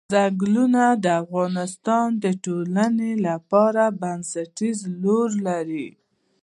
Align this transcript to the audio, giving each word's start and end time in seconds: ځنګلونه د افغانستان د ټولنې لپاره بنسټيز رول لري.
ځنګلونه 0.13 0.83
د 1.03 1.05
افغانستان 1.23 2.07
د 2.23 2.25
ټولنې 2.43 3.11
لپاره 3.27 3.83
بنسټيز 4.01 4.79
رول 5.03 5.31
لري. 5.47 5.87